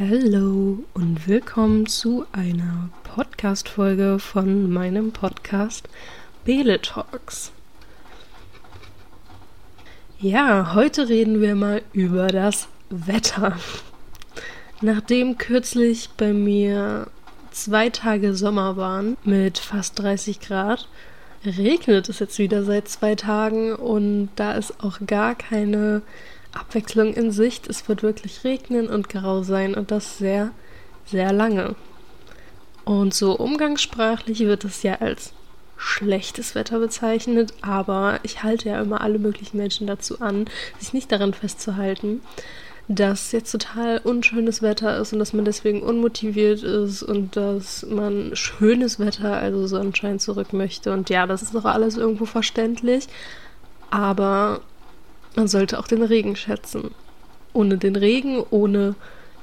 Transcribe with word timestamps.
Hallo 0.00 0.78
und 0.94 1.28
willkommen 1.28 1.84
zu 1.84 2.24
einer 2.32 2.88
Podcast-Folge 3.02 4.18
von 4.18 4.72
meinem 4.72 5.12
Podcast 5.12 5.90
Bele 6.42 6.80
Talks. 6.80 7.52
Ja, 10.18 10.72
heute 10.74 11.10
reden 11.10 11.42
wir 11.42 11.54
mal 11.54 11.82
über 11.92 12.28
das 12.28 12.68
Wetter. 12.88 13.58
Nachdem 14.80 15.36
kürzlich 15.36 16.08
bei 16.16 16.32
mir 16.32 17.08
zwei 17.50 17.90
Tage 17.90 18.32
Sommer 18.32 18.78
waren 18.78 19.18
mit 19.22 19.58
fast 19.58 19.98
30 19.98 20.40
Grad, 20.40 20.88
regnet 21.44 22.08
es 22.08 22.20
jetzt 22.20 22.38
wieder 22.38 22.62
seit 22.62 22.88
zwei 22.88 23.16
Tagen 23.16 23.74
und 23.74 24.30
da 24.36 24.52
ist 24.52 24.82
auch 24.82 24.98
gar 25.06 25.34
keine 25.34 26.00
Abwechslung 26.52 27.14
in 27.14 27.30
Sicht. 27.30 27.68
Es 27.68 27.88
wird 27.88 28.02
wirklich 28.02 28.44
regnen 28.44 28.88
und 28.88 29.08
grau 29.08 29.42
sein 29.42 29.74
und 29.74 29.90
das 29.90 30.18
sehr, 30.18 30.50
sehr 31.06 31.32
lange. 31.32 31.74
Und 32.84 33.14
so 33.14 33.36
umgangssprachlich 33.36 34.40
wird 34.40 34.64
es 34.64 34.82
ja 34.82 34.96
als 34.96 35.32
schlechtes 35.76 36.54
Wetter 36.54 36.78
bezeichnet, 36.78 37.54
aber 37.62 38.20
ich 38.22 38.42
halte 38.42 38.68
ja 38.68 38.80
immer 38.80 39.00
alle 39.00 39.18
möglichen 39.18 39.56
Menschen 39.56 39.86
dazu 39.86 40.20
an, 40.20 40.46
sich 40.78 40.92
nicht 40.92 41.10
daran 41.10 41.32
festzuhalten, 41.32 42.20
dass 42.86 43.32
jetzt 43.32 43.52
total 43.52 43.98
unschönes 43.98 44.62
Wetter 44.62 44.98
ist 44.98 45.12
und 45.12 45.20
dass 45.20 45.32
man 45.32 45.44
deswegen 45.44 45.82
unmotiviert 45.82 46.62
ist 46.62 47.02
und 47.02 47.36
dass 47.36 47.86
man 47.86 48.32
schönes 48.34 48.98
Wetter, 48.98 49.36
also 49.36 49.66
Sonnenschein 49.66 50.18
zurück 50.18 50.52
möchte. 50.52 50.92
Und 50.92 51.08
ja, 51.08 51.26
das 51.26 51.42
ist 51.42 51.54
doch 51.54 51.64
alles 51.64 51.96
irgendwo 51.96 52.26
verständlich, 52.26 53.06
aber 53.90 54.60
man 55.36 55.48
sollte 55.48 55.78
auch 55.78 55.86
den 55.86 56.02
Regen 56.02 56.36
schätzen. 56.36 56.90
Ohne 57.52 57.78
den 57.78 57.96
Regen, 57.96 58.42
ohne 58.50 58.94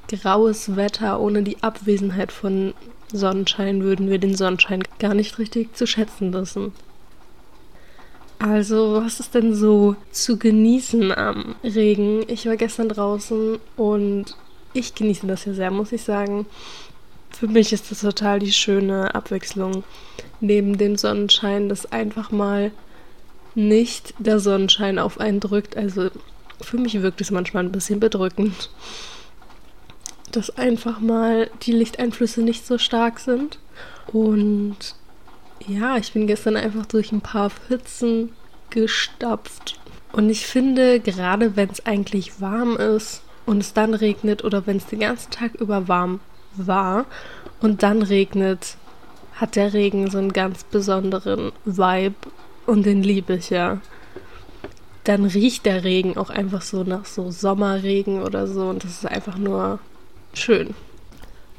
graues 0.07 0.75
Wetter, 0.75 1.19
ohne 1.19 1.43
die 1.43 1.61
Abwesenheit 1.61 2.31
von 2.31 2.73
Sonnenschein 3.11 3.83
würden 3.83 4.09
wir 4.09 4.19
den 4.19 4.35
Sonnenschein 4.35 4.83
gar 4.99 5.13
nicht 5.13 5.37
richtig 5.39 5.75
zu 5.75 5.85
schätzen 5.85 6.33
wissen. 6.33 6.71
Also, 8.39 9.01
was 9.03 9.19
ist 9.19 9.33
denn 9.33 9.55
so 9.55 9.95
zu 10.11 10.37
genießen 10.37 11.11
am 11.11 11.55
Regen? 11.63 12.23
Ich 12.27 12.45
war 12.45 12.55
gestern 12.55 12.89
draußen 12.89 13.57
und 13.75 14.35
ich 14.73 14.93
genieße 14.93 15.25
das 15.25 15.45
ja 15.45 15.53
sehr, 15.53 15.71
muss 15.71 15.91
ich 15.91 16.03
sagen. 16.03 16.45
Für 17.31 17.47
mich 17.47 17.73
ist 17.73 17.89
das 17.89 18.01
total 18.01 18.39
die 18.39 18.53
schöne 18.53 19.15
Abwechslung 19.15 19.83
neben 20.39 20.77
dem 20.77 20.97
Sonnenschein, 20.97 21.67
das 21.67 21.91
einfach 21.91 22.31
mal 22.31 22.71
nicht 23.57 24.13
der 24.19 24.39
Sonnenschein 24.39 24.99
auf 24.99 25.19
einen 25.19 25.39
drückt. 25.39 25.75
Also 25.75 26.11
für 26.61 26.77
mich 26.77 27.01
wirkt 27.01 27.19
es 27.21 27.31
manchmal 27.31 27.63
ein 27.63 27.71
bisschen 27.71 27.99
bedrückend, 27.99 28.69
dass 30.31 30.57
einfach 30.57 30.99
mal 30.99 31.49
die 31.63 31.71
Lichteinflüsse 31.71 32.41
nicht 32.41 32.65
so 32.67 32.77
stark 32.77 33.19
sind. 33.19 33.57
Und 34.13 34.95
ja, 35.67 35.97
ich 35.97 36.13
bin 36.13 36.27
gestern 36.27 36.55
einfach 36.55 36.85
durch 36.85 37.11
ein 37.11 37.21
paar 37.21 37.49
Pfützen 37.49 38.31
gestapft. 38.69 39.79
Und 40.11 40.29
ich 40.29 40.45
finde, 40.45 40.99
gerade 40.99 41.55
wenn 41.55 41.69
es 41.69 41.85
eigentlich 41.85 42.39
warm 42.39 42.77
ist 42.77 43.23
und 43.45 43.59
es 43.59 43.73
dann 43.73 43.93
regnet 43.93 44.43
oder 44.43 44.67
wenn 44.67 44.77
es 44.77 44.85
den 44.85 44.99
ganzen 44.99 45.31
Tag 45.31 45.55
über 45.55 45.87
warm 45.87 46.19
war 46.55 47.05
und 47.59 47.81
dann 47.81 48.03
regnet, 48.03 48.77
hat 49.33 49.55
der 49.55 49.73
Regen 49.73 50.09
so 50.09 50.19
einen 50.19 50.33
ganz 50.33 50.63
besonderen 50.63 51.51
Vibe 51.65 52.15
und 52.67 52.85
den 52.85 53.01
liebe 53.01 53.35
ich 53.35 53.49
ja. 53.49 53.81
Dann 55.03 55.25
riecht 55.25 55.65
der 55.65 55.83
Regen 55.83 56.17
auch 56.17 56.29
einfach 56.29 56.61
so 56.61 56.83
nach 56.83 57.05
so 57.05 57.31
Sommerregen 57.31 58.21
oder 58.21 58.45
so 58.45 58.69
und 58.69 58.83
das 58.83 58.91
ist 58.91 59.05
einfach 59.05 59.37
nur 59.37 59.79
schön. 60.33 60.75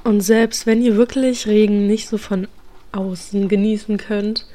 Und 0.04 0.20
selbst 0.20 0.66
wenn 0.66 0.82
ihr 0.82 0.96
wirklich 0.96 1.46
Regen 1.46 1.86
nicht 1.86 2.08
so 2.08 2.18
von 2.18 2.46
außen 2.92 3.48
genießen 3.48 3.96
könnt, 3.96 4.46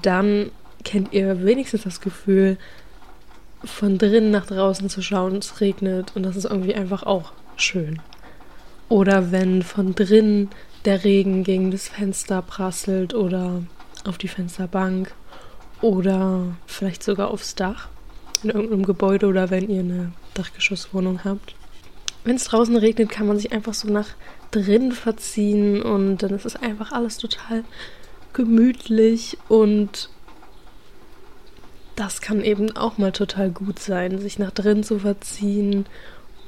dann 0.00 0.50
kennt 0.84 1.12
ihr 1.12 1.44
wenigstens 1.44 1.82
das 1.82 2.00
Gefühl, 2.00 2.56
von 3.64 3.98
drinnen 3.98 4.30
nach 4.30 4.46
draußen 4.46 4.88
zu 4.88 5.02
schauen, 5.02 5.36
es 5.36 5.60
regnet 5.60 6.12
und 6.14 6.22
das 6.22 6.36
ist 6.36 6.44
irgendwie 6.44 6.76
einfach 6.76 7.02
auch 7.02 7.32
schön. 7.56 8.00
Oder 8.88 9.32
wenn 9.32 9.62
von 9.62 9.94
drinnen 9.94 10.48
der 10.84 11.02
Regen 11.02 11.42
gegen 11.42 11.70
das 11.72 11.88
Fenster 11.88 12.40
prasselt 12.40 13.14
oder 13.14 13.62
auf 14.06 14.16
die 14.16 14.28
Fensterbank 14.28 15.12
oder 15.80 16.56
vielleicht 16.66 17.02
sogar 17.02 17.30
aufs 17.30 17.54
Dach 17.54 17.88
in 18.42 18.50
irgendeinem 18.50 18.84
Gebäude 18.84 19.26
oder 19.26 19.50
wenn 19.50 19.68
ihr 19.68 19.80
eine 19.80 20.12
Dachgeschosswohnung 20.34 21.24
habt. 21.24 21.54
Wenn 22.24 22.36
es 22.36 22.44
draußen 22.44 22.76
regnet, 22.76 23.08
kann 23.08 23.26
man 23.26 23.38
sich 23.38 23.52
einfach 23.52 23.74
so 23.74 23.88
nach 23.88 24.08
drin 24.50 24.92
verziehen 24.92 25.82
und 25.82 26.18
dann 26.18 26.30
ist 26.30 26.46
es 26.46 26.56
einfach 26.56 26.92
alles 26.92 27.18
total 27.18 27.64
gemütlich 28.32 29.38
und 29.48 30.10
das 31.96 32.20
kann 32.20 32.42
eben 32.42 32.76
auch 32.76 32.98
mal 32.98 33.12
total 33.12 33.50
gut 33.50 33.78
sein, 33.78 34.18
sich 34.18 34.38
nach 34.38 34.52
drin 34.52 34.84
zu 34.84 35.00
verziehen 35.00 35.86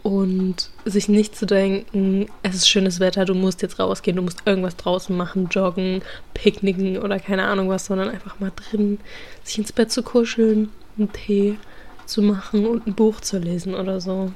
und 0.02 0.70
sich 0.84 1.08
nicht 1.08 1.36
zu 1.36 1.46
denken, 1.46 2.26
es 2.42 2.54
ist 2.54 2.68
schönes 2.68 3.00
Wetter, 3.00 3.24
du 3.24 3.34
musst 3.34 3.62
jetzt 3.62 3.78
rausgehen, 3.78 4.16
du 4.16 4.22
musst 4.22 4.42
irgendwas 4.46 4.76
draußen 4.76 5.16
machen, 5.16 5.48
joggen, 5.50 6.02
picknicken 6.34 6.98
oder 6.98 7.18
keine 7.18 7.44
Ahnung 7.44 7.68
was, 7.68 7.86
sondern 7.86 8.08
einfach 8.08 8.40
mal 8.40 8.52
drin 8.54 8.98
sich 9.44 9.58
ins 9.58 9.72
Bett 9.72 9.92
zu 9.92 10.02
kuscheln, 10.02 10.70
einen 10.96 11.12
Tee 11.12 11.58
zu 12.06 12.22
machen 12.22 12.66
und 12.66 12.86
ein 12.86 12.94
Buch 12.94 13.20
zu 13.20 13.38
lesen 13.38 13.74
oder 13.74 14.00
so. 14.00 14.32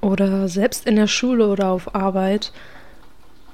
Oder 0.00 0.48
selbst 0.48 0.86
in 0.86 0.96
der 0.96 1.08
Schule 1.08 1.48
oder 1.48 1.70
auf 1.70 1.94
Arbeit 1.94 2.52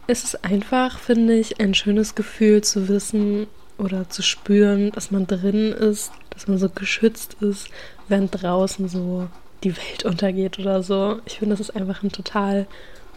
ist 0.06 0.24
es 0.24 0.44
einfach, 0.44 0.98
finde 0.98 1.34
ich, 1.34 1.60
ein 1.60 1.74
schönes 1.74 2.14
Gefühl 2.14 2.62
zu 2.62 2.88
wissen 2.88 3.46
oder 3.78 4.10
zu 4.10 4.22
spüren, 4.22 4.90
dass 4.92 5.10
man 5.10 5.26
drin 5.26 5.72
ist, 5.72 6.12
dass 6.30 6.48
man 6.48 6.58
so 6.58 6.68
geschützt 6.68 7.36
ist, 7.40 7.68
während 8.08 8.42
draußen 8.42 8.88
so 8.88 9.28
die 9.64 9.76
Welt 9.76 10.04
untergeht 10.04 10.58
oder 10.58 10.82
so. 10.82 11.20
Ich 11.26 11.38
finde, 11.38 11.54
das 11.54 11.60
ist 11.60 11.76
einfach 11.76 12.02
ein 12.02 12.12
total 12.12 12.66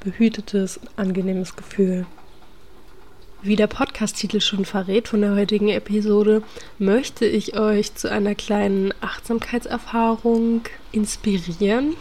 behütetes 0.03 0.79
angenehmes 0.95 1.55
Gefühl. 1.55 2.05
Wie 3.41 3.55
der 3.55 3.67
Podcast-Titel 3.67 4.39
schon 4.39 4.65
verrät 4.65 5.07
von 5.07 5.21
der 5.21 5.35
heutigen 5.35 5.69
Episode, 5.69 6.41
möchte 6.79 7.25
ich 7.25 7.57
euch 7.57 7.93
zu 7.93 8.09
einer 8.09 8.33
kleinen 8.33 8.93
Achtsamkeitserfahrung 9.01 10.61
inspirieren. 10.91 11.95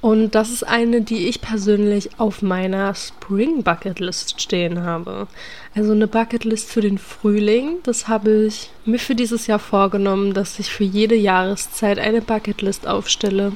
Und 0.00 0.34
das 0.34 0.48
ist 0.48 0.62
eine, 0.62 1.02
die 1.02 1.28
ich 1.28 1.42
persönlich 1.42 2.10
auf 2.18 2.40
meiner 2.40 2.94
Spring 2.94 3.62
Bucket 3.62 4.00
List 4.00 4.40
stehen 4.40 4.82
habe. 4.82 5.28
Also 5.74 5.92
eine 5.92 6.06
Bucketlist 6.06 6.70
für 6.70 6.80
den 6.80 6.96
Frühling. 6.96 7.76
Das 7.82 8.08
habe 8.08 8.46
ich 8.46 8.70
mir 8.86 8.98
für 8.98 9.14
dieses 9.14 9.46
Jahr 9.46 9.58
vorgenommen, 9.58 10.32
dass 10.32 10.58
ich 10.58 10.70
für 10.70 10.84
jede 10.84 11.16
Jahreszeit 11.16 11.98
eine 11.98 12.22
Bucketlist 12.22 12.86
aufstelle. 12.86 13.52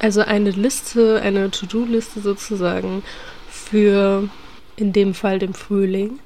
Also 0.00 0.22
eine 0.22 0.50
Liste, 0.50 1.20
eine 1.22 1.50
To-Do-Liste 1.52 2.20
sozusagen 2.20 3.04
für 3.48 4.28
in 4.76 4.92
dem 4.92 5.14
Fall 5.14 5.38
den 5.38 5.54
Frühling, 5.54 6.18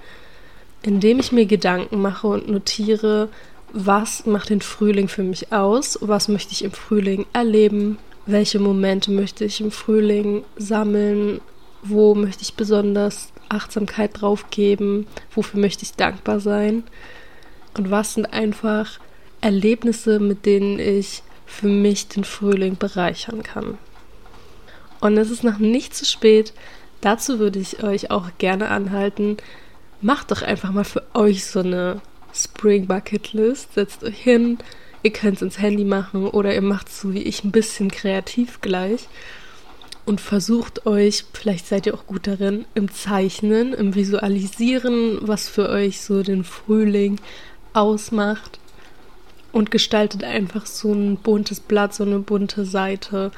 indem 0.82 1.20
ich 1.20 1.32
mir 1.32 1.44
Gedanken 1.44 2.00
mache 2.00 2.26
und 2.26 2.48
notiere, 2.48 3.28
was 3.74 4.24
macht 4.24 4.48
den 4.48 4.62
Frühling 4.62 5.08
für 5.08 5.22
mich 5.22 5.52
aus, 5.52 5.98
was 6.00 6.28
möchte 6.28 6.52
ich 6.52 6.64
im 6.64 6.72
Frühling 6.72 7.26
erleben, 7.34 7.98
welche 8.28 8.58
Momente 8.58 9.10
möchte 9.10 9.46
ich 9.46 9.60
im 9.60 9.70
Frühling 9.70 10.44
sammeln, 10.56 11.40
wo 11.82 12.14
möchte 12.14 12.42
ich 12.42 12.54
besonders 12.54 13.32
Achtsamkeit 13.48 14.20
drauf 14.20 14.50
geben, 14.50 15.06
wofür 15.34 15.58
möchte 15.58 15.84
ich 15.84 15.94
dankbar 15.94 16.38
sein 16.38 16.84
und 17.76 17.90
was 17.90 18.14
sind 18.14 18.26
einfach 18.26 19.00
Erlebnisse, 19.40 20.20
mit 20.20 20.44
denen 20.44 20.78
ich 20.78 21.22
für 21.46 21.68
mich 21.68 22.08
den 22.08 22.24
Frühling 22.24 22.76
bereichern 22.76 23.42
kann. 23.42 23.78
Und 25.00 25.16
es 25.16 25.30
ist 25.30 25.42
noch 25.42 25.58
nicht 25.58 25.94
zu 25.94 26.04
spät. 26.04 26.52
Dazu 27.00 27.38
würde 27.38 27.58
ich 27.60 27.82
euch 27.82 28.10
auch 28.10 28.26
gerne 28.36 28.68
anhalten. 28.68 29.38
Macht 30.02 30.32
doch 30.32 30.42
einfach 30.42 30.72
mal 30.72 30.84
für 30.84 31.04
euch 31.14 31.46
so 31.46 31.60
eine 31.60 32.02
Spring 32.34 32.86
Bucket 32.86 33.32
List. 33.32 33.74
Setzt 33.74 34.04
euch 34.04 34.18
hin, 34.18 34.58
Ihr 35.02 35.12
könnt 35.12 35.36
es 35.36 35.42
ins 35.42 35.58
Handy 35.58 35.84
machen 35.84 36.26
oder 36.26 36.54
ihr 36.54 36.62
macht 36.62 36.88
es 36.88 37.00
so 37.00 37.14
wie 37.14 37.22
ich 37.22 37.44
ein 37.44 37.52
bisschen 37.52 37.90
kreativ 37.90 38.60
gleich. 38.60 39.08
Und 40.04 40.20
versucht 40.20 40.86
euch, 40.86 41.24
vielleicht 41.32 41.66
seid 41.66 41.86
ihr 41.86 41.94
auch 41.94 42.06
gut 42.06 42.26
darin, 42.26 42.64
im 42.74 42.90
Zeichnen, 42.90 43.74
im 43.74 43.94
Visualisieren, 43.94 45.18
was 45.20 45.48
für 45.48 45.68
euch 45.68 46.00
so 46.00 46.22
den 46.22 46.44
Frühling 46.44 47.20
ausmacht. 47.74 48.58
Und 49.52 49.70
gestaltet 49.70 50.24
einfach 50.24 50.66
so 50.66 50.92
ein 50.92 51.16
buntes 51.16 51.60
Blatt, 51.60 51.94
so 51.94 52.04
eine 52.04 52.18
bunte 52.18 52.64
Seite, 52.64 53.32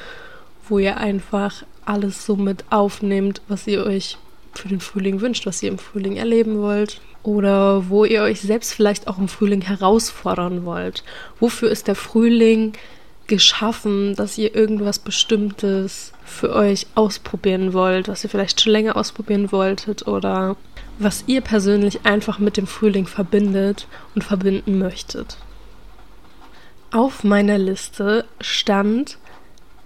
wo 0.68 0.78
ihr 0.78 0.96
einfach 0.96 1.64
alles 1.84 2.24
so 2.24 2.36
mit 2.36 2.64
aufnehmt, 2.70 3.42
was 3.48 3.66
ihr 3.66 3.84
euch 3.84 4.16
für 4.54 4.68
den 4.68 4.80
Frühling 4.80 5.20
wünscht, 5.20 5.46
was 5.46 5.62
ihr 5.62 5.70
im 5.70 5.78
Frühling 5.78 6.16
erleben 6.16 6.58
wollt 6.60 7.00
oder 7.22 7.88
wo 7.88 8.04
ihr 8.04 8.22
euch 8.22 8.40
selbst 8.40 8.72
vielleicht 8.72 9.08
auch 9.08 9.18
im 9.18 9.28
Frühling 9.28 9.60
herausfordern 9.60 10.64
wollt. 10.64 11.04
Wofür 11.38 11.70
ist 11.70 11.88
der 11.88 11.94
Frühling 11.94 12.72
geschaffen, 13.26 14.16
dass 14.16 14.38
ihr 14.38 14.56
irgendwas 14.56 14.98
Bestimmtes 14.98 16.12
für 16.24 16.54
euch 16.54 16.86
ausprobieren 16.96 17.72
wollt, 17.72 18.08
was 18.08 18.24
ihr 18.24 18.30
vielleicht 18.30 18.60
schon 18.60 18.72
länger 18.72 18.96
ausprobieren 18.96 19.52
wolltet 19.52 20.08
oder 20.08 20.56
was 20.98 21.24
ihr 21.28 21.40
persönlich 21.40 22.04
einfach 22.04 22.38
mit 22.38 22.56
dem 22.56 22.66
Frühling 22.66 23.06
verbindet 23.06 23.86
und 24.14 24.24
verbinden 24.24 24.78
möchtet. 24.78 25.36
Auf 26.90 27.22
meiner 27.22 27.56
Liste 27.56 28.24
stand 28.40 29.16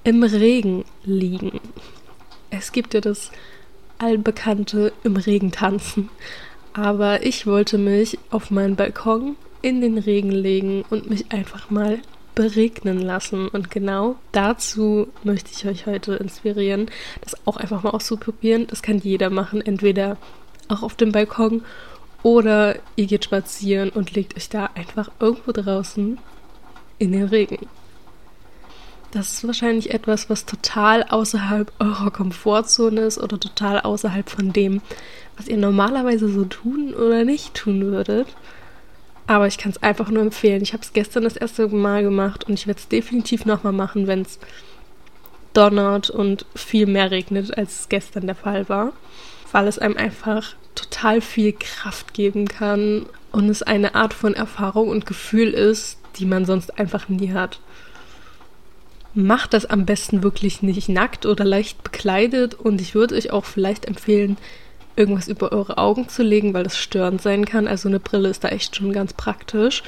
im 0.05 0.23
Regen 0.23 0.87
liegen. 1.05 1.61
Es 2.49 2.73
gibt 2.73 2.95
ja 2.95 3.01
das 3.01 3.31
allbekannte 3.99 4.93
im 5.03 5.17
Regen 5.17 5.53
tanzen, 5.53 6.09
aber 6.75 7.25
ich 7.25 7.47
wollte 7.47 7.79
mich 7.79 8.19
auf 8.31 8.51
meinen 8.51 8.77
Balkon 8.77 9.37
in 9.63 9.81
den 9.81 9.97
Regen 9.97 10.31
legen 10.31 10.85
und 10.91 11.09
mich 11.09 11.33
einfach 11.33 11.71
mal 11.71 12.01
beregnen 12.35 12.99
lassen. 12.99 13.49
Und 13.49 13.71
genau 13.71 14.17
dazu 14.33 15.09
möchte 15.23 15.51
ich 15.53 15.67
euch 15.67 15.87
heute 15.87 16.15
inspirieren, 16.15 16.91
das 17.23 17.35
auch 17.47 17.57
einfach 17.57 17.83
mal 17.83 17.91
auszuprobieren. 17.91 18.67
Das 18.67 18.83
kann 18.83 18.99
jeder 18.99 19.31
machen, 19.31 19.61
entweder 19.61 20.19
auch 20.69 20.83
auf 20.83 20.95
dem 20.95 21.13
Balkon 21.13 21.63
oder 22.23 22.77
ihr 22.97 23.07
geht 23.07 23.25
spazieren 23.25 23.91
und 23.91 24.15
legt 24.15 24.37
euch 24.37 24.49
da 24.49 24.71
einfach 24.75 25.11
irgendwo 25.21 25.53
draußen 25.53 26.19
in 26.99 27.13
den 27.13 27.25
Regen. 27.25 27.69
Das 29.15 29.33
ist 29.33 29.47
wahrscheinlich 29.47 29.95
etwas, 29.95 30.29
was 30.29 30.45
total 30.45 31.05
außerhalb 31.05 31.73
eurer 31.79 32.11
Komfortzone 32.11 33.03
ist 33.03 33.19
oder 33.19 33.39
total 33.39 33.79
außerhalb 33.79 34.29
von 34.29 34.53
dem, 34.53 34.83
was 35.37 35.47
ihr 35.47 35.57
normalerweise 35.57 36.29
so 36.29 36.45
tun 36.45 36.93
oder 36.93 37.25
nicht 37.25 37.55
tun 37.55 37.81
würdet. 37.81 38.27
Aber 39.29 39.47
ich 39.47 39.57
kann 39.57 39.71
es 39.71 39.81
einfach 39.85 40.11
nur 40.11 40.21
empfehlen. 40.21 40.63
Ich 40.63 40.73
habe 40.73 40.83
es 40.83 40.93
gestern 40.93 41.23
das 41.23 41.37
erste 41.37 41.69
Mal 41.69 42.03
gemacht 42.03 42.43
und 42.43 42.55
ich 42.55 42.67
werde 42.67 42.81
es 42.81 42.89
definitiv 42.89 43.47
nochmal 43.47 43.73
machen, 43.73 44.09
wenn 44.09 44.23
es 44.23 44.41
donnert 45.53 46.11
und 46.11 46.45
viel 46.57 46.87
mehr 46.87 47.13
regnet, 47.13 47.57
als 47.57 47.83
es 47.83 47.89
gestern 47.89 48.27
der 48.27 48.35
Fall 48.35 48.69
war. 48.69 48.93
Weil 49.53 49.69
es 49.69 49.79
einem 49.79 49.97
einfach 49.97 50.57
total 50.75 51.21
viel 51.21 51.53
Kraft 51.53 52.15
geben 52.15 52.49
kann 52.49 53.07
und 53.31 53.49
es 53.49 53.63
eine 53.63 53.95
Art 53.95 54.13
von 54.13 54.35
Erfahrung 54.35 54.89
und 54.89 55.07
Gefühl 55.07 55.55
ist, 55.55 56.01
die 56.17 56.27
man 56.27 56.47
sonst 56.47 56.81
einfach 56.81 57.09
nie 57.09 57.33
hat. 57.33 57.61
Macht 59.15 59.55
das 59.55 59.67
am 59.67 59.87
besten 59.87 60.23
wirklich 60.23 60.63
nicht 60.63 60.89
nackt 60.89 61.25
oder 61.25 61.45
leicht 61.45 61.83
bekleidet 61.85 62.55
und 62.55 62.81
ich 62.81 62.95
würde 62.95 63.15
euch 63.15 63.31
auch 63.31 63.45
vielleicht 63.45 63.85
empfehlen, 63.87 64.37
irgendwas 64.97 65.29
über 65.29 65.53
eure 65.53 65.79
Augen 65.79 66.09
zu 66.09 66.23
legen, 66.23 66.55
weil 66.55 66.65
das 66.65 66.77
störend 66.77 67.21
sein 67.21 67.45
kann. 67.45 67.69
Also 67.69 67.89
eine 67.89 68.01
Brille 68.01 68.29
ist 68.29 68.45
da 68.45 68.49
echt 68.49 68.77
schon 68.77 68.93
ganz 68.93 69.13
praktisch. 69.13 69.83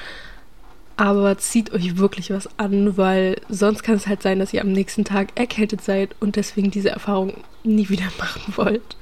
Aber 0.96 1.37
zieht 1.37 1.73
euch 1.75 1.99
wirklich 1.99 2.31
was 2.31 2.49
an, 2.58 2.96
weil 2.96 3.37
sonst 3.49 3.82
kann 3.82 3.96
es 3.96 4.06
halt 4.06 4.23
sein, 4.23 4.38
dass 4.38 4.55
ihr 4.55 4.62
am 4.62 4.73
nächsten 4.73 5.05
Tag 5.05 5.29
erkältet 5.34 5.82
seid 5.82 6.17
und 6.20 6.37
deswegen 6.37 6.70
diese 6.70 6.90
Erfahrung 6.90 7.34
nie 7.64 7.88
wieder 7.88 8.06
machen 8.19 8.55
wollt. 8.56 8.96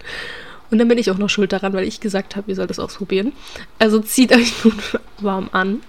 Und 0.70 0.78
dann 0.78 0.88
bin 0.88 0.98
ich 0.98 1.10
auch 1.10 1.18
noch 1.18 1.30
schuld 1.30 1.52
daran, 1.52 1.72
weil 1.72 1.86
ich 1.86 2.00
gesagt 2.00 2.34
habe, 2.34 2.50
ihr 2.50 2.56
sollt 2.56 2.70
das 2.70 2.80
ausprobieren. 2.80 3.32
Also 3.78 4.00
zieht 4.00 4.34
euch 4.34 4.52
nun 4.64 4.74
warm 5.20 5.48
an 5.52 5.80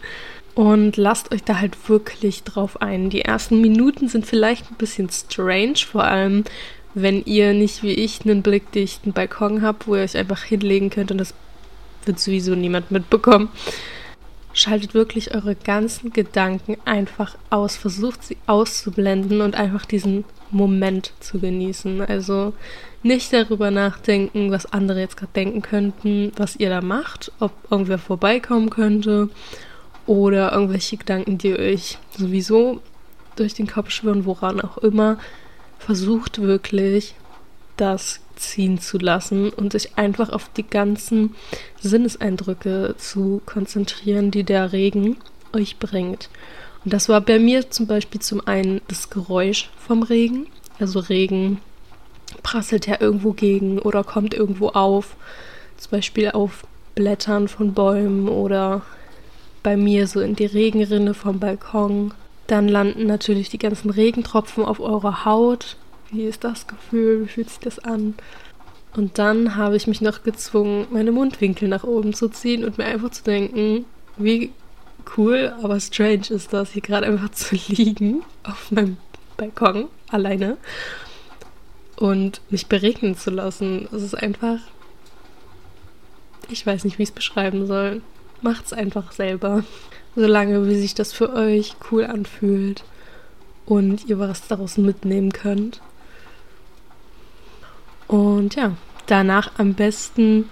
und 0.56 0.96
lasst 0.96 1.34
euch 1.34 1.44
da 1.44 1.60
halt 1.60 1.90
wirklich 1.90 2.44
drauf 2.44 2.82
ein. 2.82 3.10
Die 3.10 3.22
ersten 3.22 3.62
Minuten 3.62 4.08
sind 4.08 4.26
vielleicht 4.26 4.72
ein 4.72 4.78
bisschen 4.78 5.10
strange, 5.10 5.78
vor 5.86 6.06
allem 6.06 6.46
wenn 6.94 7.24
ihr 7.26 7.54
nicht 7.54 7.84
wie 7.84 7.92
ich 7.92 8.22
einen 8.22 8.42
blickdichten 8.42 9.12
Balkon 9.12 9.62
habt, 9.62 9.86
wo 9.86 9.96
ihr 9.96 10.04
euch 10.04 10.18
einfach 10.18 10.44
hinlegen 10.44 10.90
könnt 10.90 11.12
und 11.12 11.18
das 11.18 11.34
wird 12.06 12.20
sowieso 12.20 12.56
niemand 12.56 12.90
mitbekommen. 12.90 13.50
Schaltet 14.54 14.94
wirklich 14.94 15.36
eure 15.36 15.56
ganzen 15.56 16.14
Gedanken 16.14 16.78
einfach 16.86 17.36
aus. 17.50 17.76
Versucht 17.76 18.24
sie 18.24 18.38
auszublenden 18.48 19.42
und 19.42 19.56
einfach 19.56 19.84
diesen 19.86 20.24
Moment 20.52 21.12
zu 21.20 21.40
genießen. 21.40 22.00
Also 22.00 22.54
nicht 23.04 23.34
darüber 23.34 23.72
nachdenken, 23.72 24.52
was 24.52 24.72
andere 24.72 25.02
jetzt 25.02 25.18
gerade 25.18 25.34
denken 25.36 25.62
könnten, 25.62 26.32
was 26.38 26.56
ihr 26.56 26.70
da 26.70 26.80
macht, 26.80 27.34
ob 27.42 27.52
irgendwer 27.70 27.98
vorbeikommen 27.98 28.70
könnte 28.70 29.30
oder 30.06 30.52
irgendwelche 30.52 30.98
Gedanken, 30.98 31.38
die 31.38 31.58
euch 31.58 31.98
sowieso 32.18 32.82
durch 33.36 33.54
den 33.54 33.68
Kopf 33.68 33.90
schwirren, 33.90 34.26
woran 34.26 34.62
auch 34.62 34.78
immer 34.78 35.18
versucht 35.80 36.42
wirklich, 36.42 37.16
das 37.78 38.22
ziehen 38.36 38.80
zu 38.80 38.98
lassen 38.98 39.50
und 39.50 39.72
sich 39.72 39.98
einfach 39.98 40.30
auf 40.30 40.50
die 40.56 40.68
ganzen 40.68 41.36
Sinneseindrücke 41.82 42.96
zu 42.98 43.42
konzentrieren, 43.46 44.32
die 44.32 44.44
der 44.44 44.72
Regen 44.72 45.18
euch 45.54 45.78
bringt. 45.78 46.30
Und 46.84 46.94
das 46.94 47.10
war 47.10 47.22
bei 47.22 47.40
mir 47.40 47.70
zum 47.72 47.88
Beispiel 47.88 48.22
zum 48.22 48.46
einen 48.48 48.82
das 48.88 49.10
Geräusch 49.10 49.70
vom 49.78 50.04
Regen. 50.04 50.48
Also 50.80 51.00
Regen 51.00 51.60
prasselt 52.44 52.88
ja 52.88 53.00
irgendwo 53.00 53.34
gegen 53.34 53.80
oder 53.80 54.04
kommt 54.04 54.34
irgendwo 54.34 54.70
auf. 54.70 55.16
Zum 55.78 55.92
Beispiel 55.92 56.32
auf 56.32 56.66
Blättern 56.94 57.48
von 57.48 57.74
Bäumen 57.74 58.30
oder 58.30 58.82
bei 59.66 59.78
mir 59.78 60.06
so 60.06 60.22
in 60.22 60.36
die 60.36 60.46
Regenrinne 60.46 61.16
vom 61.16 61.40
Balkon. 61.40 62.14
Dann 62.46 62.68
landen 62.68 63.08
natürlich 63.08 63.50
die 63.50 63.58
ganzen 63.58 63.90
Regentropfen 63.90 64.64
auf 64.64 64.80
eurer 64.80 65.26
Haut. 65.26 65.76
Wie 66.12 66.26
ist 66.26 66.44
das 66.44 66.68
Gefühl? 66.68 67.24
Wie 67.24 67.28
fühlt 67.28 67.50
sich 67.50 67.60
das 67.62 67.80
an? 67.80 68.14
Und 68.96 69.18
dann 69.18 69.56
habe 69.56 69.76
ich 69.76 69.88
mich 69.88 70.02
noch 70.02 70.22
gezwungen, 70.22 70.86
meine 70.92 71.12
Mundwinkel 71.12 71.68
nach 71.68 71.84
oben 71.84 72.14
zu 72.14 72.30
ziehen 72.30 72.64
und 72.64 72.78
mir 72.78 72.86
einfach 72.86 73.10
zu 73.10 73.24
denken, 73.24 73.86
wie 74.18 74.52
cool, 75.18 75.56
aber 75.64 75.80
strange 75.80 76.30
ist 76.30 76.54
das, 76.54 76.72
hier 76.72 76.84
gerade 76.84 77.08
einfach 77.08 77.32
zu 77.32 77.56
liegen 77.68 78.22
auf 78.44 78.72
meinem 78.72 78.98
Balkon 79.36 79.88
alleine 80.12 80.58
und 81.96 82.40
mich 82.52 82.68
beregnen 82.68 83.18
zu 83.18 83.32
lassen. 83.32 83.90
Es 83.92 84.04
ist 84.04 84.14
einfach, 84.14 84.60
ich 86.50 86.64
weiß 86.64 86.84
nicht, 86.84 87.00
wie 87.00 87.04
ich 87.04 87.10
es 87.10 87.16
beschreiben 87.16 87.66
soll. 87.66 88.04
Macht's 88.42 88.74
einfach 88.74 89.12
selber 89.12 89.64
solange 90.16 90.68
wie 90.68 90.76
sich 90.76 90.96
das 90.96 91.14
für 91.14 91.34
euch 91.34 91.76
cool 91.92 92.06
anfühlt 92.06 92.84
und 93.66 94.06
ihr 94.06 94.20
was 94.20 94.48
daraus 94.48 94.78
mitnehmen 94.78 95.32
könnt. 95.34 95.82
Und 98.08 98.56
ja, 98.56 98.74
danach 99.08 99.52
am 99.58 99.74
besten, 99.74 100.50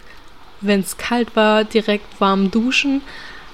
wenn 0.61 0.81
es 0.81 0.97
kalt 0.97 1.35
war, 1.35 1.63
direkt 1.63 2.19
warm 2.19 2.51
duschen. 2.51 3.01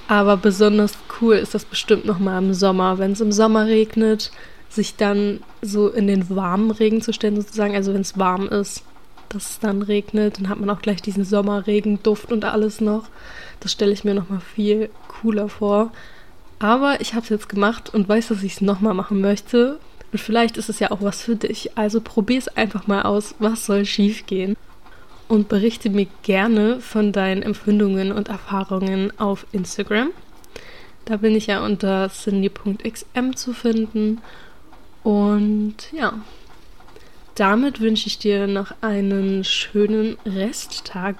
Aber 0.07 0.37
besonders 0.37 0.97
cool 1.21 1.35
ist 1.35 1.53
das 1.53 1.65
bestimmt 1.65 2.05
nochmal 2.05 2.41
im 2.41 2.53
Sommer. 2.53 2.97
Wenn 2.97 3.11
es 3.11 3.21
im 3.21 3.31
Sommer 3.31 3.67
regnet, 3.67 4.31
sich 4.69 4.95
dann 4.95 5.41
so 5.61 5.89
in 5.89 6.07
den 6.07 6.35
warmen 6.35 6.71
Regen 6.71 7.01
zu 7.01 7.13
stellen, 7.13 7.35
sozusagen. 7.35 7.75
Also 7.75 7.93
wenn 7.93 8.01
es 8.01 8.17
warm 8.17 8.47
ist, 8.47 8.83
dass 9.29 9.51
es 9.51 9.59
dann 9.59 9.81
regnet, 9.81 10.39
dann 10.39 10.49
hat 10.49 10.59
man 10.59 10.69
auch 10.69 10.81
gleich 10.81 11.01
diesen 11.01 11.23
Sommerregenduft 11.23 12.31
und 12.31 12.45
alles 12.45 12.81
noch. 12.81 13.09
Das 13.59 13.71
stelle 13.71 13.91
ich 13.91 14.03
mir 14.03 14.13
nochmal 14.13 14.41
viel 14.41 14.89
cooler 15.07 15.49
vor. 15.49 15.91
Aber 16.59 16.99
ich 16.99 17.13
habe 17.13 17.23
es 17.23 17.29
jetzt 17.29 17.49
gemacht 17.49 17.93
und 17.93 18.09
weiß, 18.09 18.29
dass 18.29 18.43
ich 18.43 18.53
es 18.53 18.61
nochmal 18.61 18.93
machen 18.93 19.21
möchte. 19.21 19.79
Und 20.11 20.19
vielleicht 20.19 20.57
ist 20.57 20.69
es 20.69 20.79
ja 20.79 20.91
auch 20.91 21.01
was 21.01 21.21
für 21.21 21.35
dich. 21.35 21.77
Also 21.77 22.01
probier 22.01 22.39
es 22.39 22.49
einfach 22.49 22.87
mal 22.87 23.03
aus. 23.03 23.35
Was 23.39 23.65
soll 23.65 23.85
schiefgehen? 23.85 24.57
Und 25.27 25.47
berichte 25.47 25.89
mir 25.89 26.07
gerne 26.23 26.81
von 26.81 27.11
deinen 27.11 27.43
Empfindungen 27.43 28.11
und 28.11 28.29
Erfahrungen 28.29 29.13
auf 29.19 29.45
Instagram. 29.51 30.09
Da 31.05 31.17
bin 31.17 31.35
ich 31.35 31.47
ja 31.47 31.63
unter 31.63 32.09
cindy.xm 32.09 33.35
zu 33.35 33.53
finden. 33.53 34.21
Und 35.03 35.75
ja, 35.91 36.13
damit 37.39 37.79
wünsche 37.79 38.07
ich 38.07 38.19
dir 38.19 38.47
noch 38.47 38.73
einen 38.81 39.45
schönen 39.45 40.17
Resttag 40.25 41.15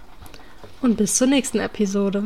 und 0.82 0.98
bis 0.98 1.16
zur 1.16 1.28
nächsten 1.28 1.60
Episode. 1.60 2.26